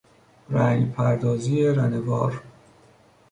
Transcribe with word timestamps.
رنگپردازی 0.49 1.63
رنوار 1.67 2.41